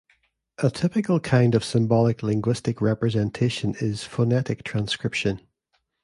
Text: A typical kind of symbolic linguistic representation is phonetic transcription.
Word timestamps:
A 0.57 0.71
typical 0.71 1.19
kind 1.19 1.53
of 1.53 1.63
symbolic 1.63 2.23
linguistic 2.23 2.81
representation 2.81 3.75
is 3.79 4.03
phonetic 4.03 4.63
transcription. 4.63 5.41